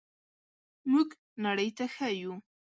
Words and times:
موږ 0.91 1.09
نړۍ 1.45 1.69
ته 1.77 1.85
ښیو. 1.93 2.33